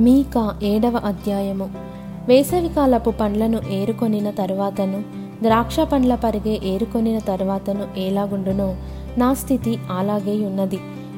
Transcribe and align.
మీక 0.00 0.54
ఏడవ 0.62 1.00
అధ్యాయము. 1.04 1.70
వేసవికాలపు 2.28 3.10
పండ్లను 3.10 3.60
ఏరుకొనిన 3.70 4.30
తరువాతను 4.30 5.02
ద్రాక్ష 5.42 5.80
పండ్ల 5.80 6.14
పరిగే 6.14 6.60
ఏరుకొనిన 6.64 7.18
తరువాతను 7.18 7.98
ఎలాగుండునో 7.98 8.74
నా 9.18 9.34
స్థితి 9.34 9.78
అలాగే 9.90 10.46
ఉన్నది. 10.46 10.76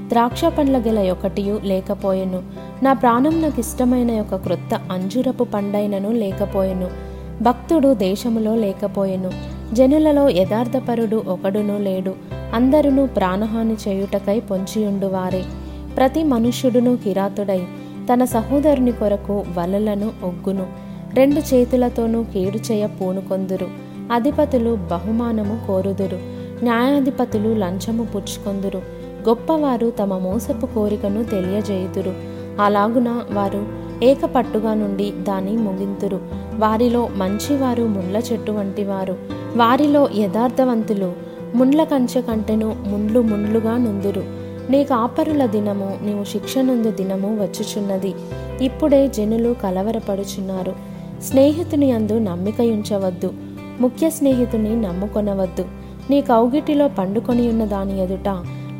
ద్రాక్ష 0.08 0.44
పండ్ల 0.44 0.78
గెల 0.78 1.10
ఒకటియు 1.10 1.60
లేకపోయెను. 1.64 2.42
నా 2.82 2.92
ప్రాణం 2.92 3.42
నాకు 3.42 3.60
ఇష్టమైన 3.60 4.20
ఒక 4.20 4.36
క్రొత్త 4.36 4.80
అంజురపు 4.92 5.44
పండైనను 5.44 6.10
లేకపోయెను. 6.10 6.88
భక్తుడు 7.42 7.94
దేశములో 7.94 8.54
లేకపోయెను. 8.54 9.30
జనులలో 9.74 10.28
యథార్థపరుడు 10.28 11.22
ఒకడునూ 11.28 11.78
లేడు. 11.78 12.14
అందరును 12.54 13.06
ప్రాణహాని 13.06 13.76
చేయుటకై 13.88 14.40
పొంచియుండువారే. 14.40 15.44
ప్రతి 15.96 16.24
మనుష్యుడును 16.24 16.96
కిరాతుడై 16.96 17.62
తన 18.08 18.24
సహోదరుని 18.24 18.92
కొరకు 18.92 19.44
వలలను 19.58 20.10
ఒగ్గును. 20.24 20.66
రెండు 21.14 21.54
చేతులతోనూ 21.54 22.22
కీడు 22.22 22.72
చేయ 22.72 22.86
పూనుకొందురు. 22.86 23.66
అధిపతులు 24.12 24.78
బహుమానము 24.90 25.66
కోరుదురు. 25.66 26.18
న్యాయాధిపతులు 26.62 27.48
లంచము 27.48 28.04
పుచ్చుకొందురు. 28.04 28.78
గొప్పవారు 29.28 29.90
తమ 29.90 30.18
మోసపు 30.18 30.66
కోరికను 30.66 31.24
తెలియజేయుదురు. 31.24 32.14
అలాగున 32.60 33.20
వారు 33.32 33.66
ఏకపట్టుగా 34.02 34.74
నుండి 34.74 35.10
దాని 35.10 35.52
ముగింతురు. 35.52 36.20
వారిలో 36.56 37.08
మంచివారు 37.16 37.82
ముండ్ల 37.82 38.16
చెట్టు 38.16 38.52
వంటివారు. 38.52 39.16
వారిలో 39.56 40.08
యథార్థవంతులు 40.16 41.12
ముండ్ల 41.54 41.84
కంచె 41.84 42.20
కంటెను 42.20 42.76
ముండ్లు 42.86 43.20
ముండ్లుగా 43.20 43.76
నుందురు. 43.76 44.41
నీ 44.72 44.84
కాపరుల 44.84 45.46
దినము 45.46 45.98
నీవు 46.02 46.24
శిక్షనుందు 46.24 46.90
దినము 46.90 47.42
వచ్చుచున్నది. 47.42 48.14
ఇప్పుడే 48.60 49.08
జనులు 49.08 49.56
కలవరపడుచున్నారు. 49.62 50.74
స్నేహితుని 51.22 51.92
అందు 51.92 52.18
నమ్మిక 52.18 52.60
ఉంచవద్దు. 52.60 53.32
ముఖ్య 53.80 54.10
స్నేహితుని 54.10 54.80
నమ్ముకొనవద్దు. 54.80 55.64
నీ 56.10 56.20
కౌగిటిలో 56.20 56.88
పండుకొని 56.88 57.48
ఉన్న 57.48 57.64
దాని 57.64 58.02
ఎదుట 58.02 58.28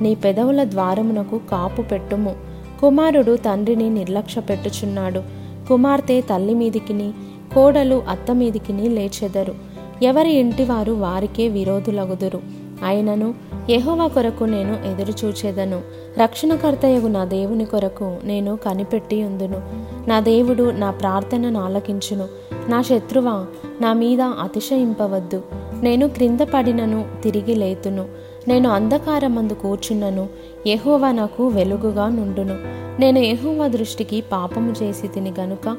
నీ 0.01 0.15
పెదవుల 0.15 0.65
ద్వారమునకు 0.65 1.41
కాపు 1.51 1.83
పెట్టుము. 1.83 2.35
కుమారుడు 2.81 3.37
తండ్రిని 3.37 3.91
నిర్లక్ష్య 3.91 4.41
పెట్టుచున్నాడు. 4.41 5.23
కుమార్తె 5.69 6.21
తల్లి 6.21 6.55
మీదికిని 6.55 7.13
కోడలు 7.55 8.03
అత్త 8.09 8.31
మీదికిని 8.33 8.89
లేచెదరు. 8.89 9.55
ఎవరి 10.03 10.33
ఇంటివారు 10.33 10.93
వారికే 10.93 11.49
విరోధులగుదురు. 11.49 12.62
ఆయనను 12.85 13.35
యహోవా 13.71 14.07
కొరకు 14.07 14.45
నేను 14.45 14.73
ఎదురుచూచేదను. 14.73 15.81
రక్షణకర్తయగు 16.19 17.09
నా 17.09 17.25
దేవుని 17.25 17.65
కొరకు 17.65 18.17
నేను 18.25 18.57
కనిపెట్టి 18.57 19.25
ఉందును. 19.25 19.61
నా 20.09 20.21
దేవుడు 20.21 20.71
నా 20.71 20.91
ప్రార్థనను 20.91 21.61
ఆలకించును. 21.61 22.29
నా 22.69 22.83
శత్రువా 22.83 23.47
నా 23.81 23.93
మీద 23.93 24.21
అతిశయింపవద్దు. 24.21 25.43
నేను 25.83 26.09
క్రింద 26.09 26.41
పడినను 26.41 27.05
తిరిగి 27.23 27.55
లేతును. 27.55 28.05
నేను 28.49 28.71
అంధకారమందు 28.71 29.53
కూర్చున్నను. 29.53 30.29
యెహోవా 30.67 31.11
నాకు 31.11 31.49
వెలుగుగా 31.49 32.09
నుండును. 32.09 32.59
నేను 33.01 33.19
యెహోవా 33.19 33.67
దృష్టికి 33.67 34.21
పాపము 34.21 34.75
చేసి 34.83 35.09
తిని 35.09 35.33
గనుక 35.41 35.77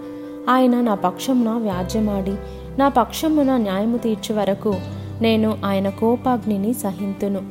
ఆయన 0.50 0.82
నా 0.82 0.94
పక్షమున 0.94 1.50
వ్యాజ్యమాడి 1.50 2.36
నా 2.78 2.90
పక్షమున 2.90 3.58
న్యాయము 3.58 3.98
తీర్చు 3.98 4.36
వరకు 4.36 4.76
నేను 5.24 5.58
ఆయన 5.66 5.90
కోపాగ్నిని 5.90 6.74
సహింతును. 6.74 7.42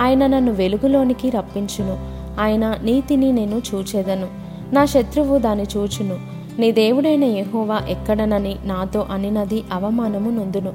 ఆయన 0.00 0.26
నన్ను 0.26 0.52
వెలుగులోనికి 0.52 1.30
రప్పించును. 1.30 1.98
ఆయన 2.40 2.74
నీతిని 2.82 3.32
నేను 3.32 3.62
చూచెదను. 3.74 4.26
నా 4.72 4.84
శత్రువు 4.84 5.38
దాని 5.38 5.62
చూచును. 5.62 6.18
నీ 6.58 6.72
దేవుడైన 6.72 7.24
యహోవా 7.24 7.80
ఎక్కడనని 7.88 8.56
నాతో 8.64 9.06
అనినది 9.10 9.62
అవమానము 9.72 10.30
నొందును. 10.30 10.72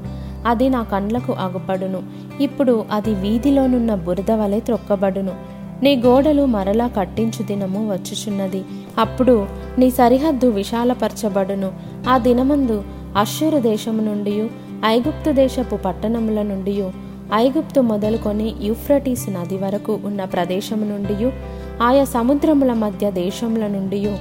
అది 0.48 0.70
నా 0.70 0.84
కండ్లకు 0.84 1.34
అగుపడును. 1.34 2.04
ఇప్పుడు 2.42 2.86
అది 2.92 3.14
వీధిలోనున్న 3.14 3.96
బురద 3.96 4.32
వలె 4.32 4.60
త్రొక్కబడును. 4.60 5.32
నీ 5.84 5.96
గోడలు 5.96 6.46
మరలా 6.46 6.88
కట్టించు 6.88 7.44
దినము 7.44 7.92
వచ్చుచున్నది. 7.92 8.64
అప్పుడు 8.98 9.48
నీ 9.78 9.90
సరిహద్దు 9.90 10.48
విశాలపరచబడును. 10.48 11.72
ఆ 12.10 12.18
దినమందు 12.18 12.84
అశ్షూరు 13.18 13.58
దేశము 13.58 14.02
నుండి 14.02 14.50
ఐగుప్తు 14.86 15.32
దేశపు 15.32 15.76
పట్టణముల 15.76 16.42
నుండి 16.42 16.90
ఐగుప్తు 17.34 17.80
మొదలుకొని 17.80 18.56
యూఫ్రటీస్ 18.62 19.30
నది 19.30 19.58
వరకు 19.58 20.00
ఉన్న 20.06 20.24
ప్రదేశము 20.24 20.86
నుండి 20.86 21.32
ఆయా 21.84 22.04
సముద్రముల 22.04 22.74
మధ్య 22.74 23.12
దేశముల 23.12 23.68
నుండి 23.68 24.18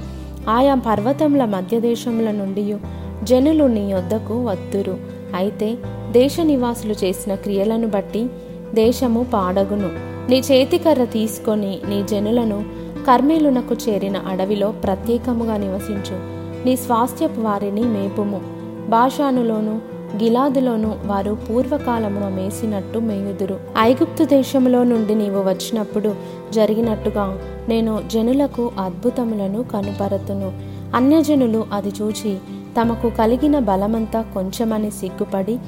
ఆయా 0.49 0.75
పర్వతముల 0.75 1.45
మధ్య 1.45 1.81
దేశముల 1.81 2.31
నుండి 2.31 2.77
జనులు 3.25 3.65
నీ 3.65 3.93
వద్దకు 3.93 4.45
వత్తురు. 4.45 4.97
అయితే 5.35 5.77
దేశ 6.11 6.37
నివాసులు 6.43 6.95
చేసిన 7.05 7.35
క్రియలను 7.35 7.87
బట్టి 7.87 8.27
దేశము 8.75 9.27
పాడగును. 9.35 9.91
నీ 10.31 10.39
చేతికర్ర 10.39 11.05
తీసుకొని 11.05 11.79
నీ 11.89 12.03
జనులను 12.03 12.65
కర్మేలునకు 13.07 13.75
చేరిన 13.75 14.17
అడవిలో 14.17 14.73
ప్రత్యేకముగా 14.73 15.57
నివసించు. 15.57 16.17
నీ 16.65 16.77
స్వాస్థ్యపు 16.77 17.41
వారిని 17.41 17.81
మేపుము. 17.81 18.41
భాషానులోను 18.91 19.94
గిలాదులోను 20.23 20.99
వారు 21.07 21.39
పూర్వకాలమున 21.51 22.29
మేసినట్టు 22.29 22.99
మేయుదురు. 22.99 23.61
ఐగుప్తు 23.79 24.25
దేశములో 24.25 24.85
నుండి 24.85 25.15
నీవు 25.15 25.41
వచ్చినప్పుడు 25.43 26.15
జరిగినట్టుగా 26.53 27.39
నేను 27.69 28.03
జనులకు 28.07 28.73
అద్భుతములను 28.79 29.63
కనుపరతును. 29.63 30.53
అన్యజనులు 30.97 31.67
అది 31.73 31.93
చూచి 32.03 32.39
తమకు 32.81 33.11
కలిగిన 33.11 33.59
బలమంతా 33.59 34.23
కొంచెమని 34.23 34.91
సిగ్గుపడి 34.91 35.59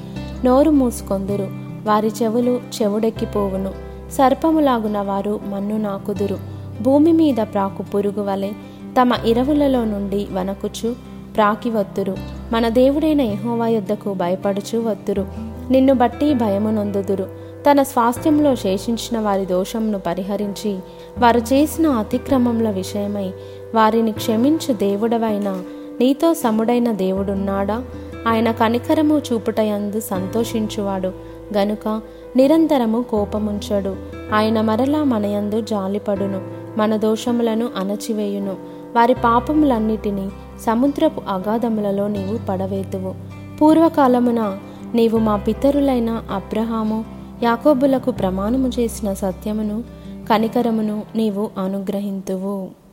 నోరు 0.45 0.69
మూసుకొందురు. 0.69 1.47
వారి 1.83 2.11
చెవులు 2.23 2.59
చెవుడెక్కిపోవును. 2.81 3.71
సర్పములాగున 4.11 5.01
వారు 5.01 5.39
మన్ను 5.47 5.77
నాకుదురు. 5.77 6.37
భూమి 6.81 7.11
మీద 7.11 7.35
ప్రాకు 7.35 7.83
పురుగు 7.83 8.21
వలె 8.23 8.51
తమ 9.01 9.11
ఇరవులలో 9.25 9.85
నుండి 9.85 10.27
వనకుచు 10.33 10.95
ప్రాకివత్తురు. 11.35 12.36
మన 12.53 12.69
దేవుడైన 12.69 13.21
యెహోవా 13.21 13.67
యొద్దకు 13.67 14.13
భయపడుచు 14.13 14.79
వద్దురు 14.79 15.27
నిన్ను 15.71 15.93
బట్టి 15.93 16.33
భయము 16.33 16.69
నొందుదురు. 16.69 17.27
తన 17.71 17.83
స్వాస్థ్యంలో 17.83 18.55
శేషించిన 18.55 19.19
వారి 19.19 19.45
దోషంను 19.45 19.99
పరిహరించి 19.99 20.79
వారు 21.19 21.39
చేసిన 21.39 21.87
అతిక్రమముల 21.87 22.69
విషయమై 22.69 23.31
వారిని 23.75 24.11
క్షమించు 24.11 24.73
దేవుడవైన 24.73 25.63
నీతో 25.99 26.33
సముడైన 26.33 26.91
దేవుడున్నాడా? 26.91 27.83
ఆయన 28.27 28.51
కనికరము 28.51 29.21
చూపుటయందు 29.33 29.99
సంతోషించువాడు. 29.99 31.11
గనుక 31.57 32.01
నిరంతరము 32.35 33.01
కోపముంచడు. 33.01 33.95
ఆయన 34.33 34.61
మరలా 34.61 35.03
మనయందు 35.03 35.61
జాలిపడును. 35.61 36.41
మన 36.77 36.95
దోషములను 36.95 37.69
అణచివేయును. 37.77 38.55
వారి 38.95 39.13
పాపములన్నిటినీ 39.13 40.29
సముద్రపు 40.61 41.21
అగాధములలో 41.29 42.07
నీవు 42.07 42.47
పడవేతువు. 42.49 43.13
పూర్వకాలమున 43.61 44.57
నీవు 44.95 45.17
మా 45.17 45.35
పితరులైన 45.35 46.23
అబ్రహాము 46.31 47.05
యాకోబులకు 47.43 48.11
ప్రమాణము 48.11 48.67
చేసిన 48.79 49.13
సత్యమును 49.13 49.83
కనికరమును 50.29 51.03
నీవు 51.15 51.49
అనుగ్రహింతువు. 51.57 52.86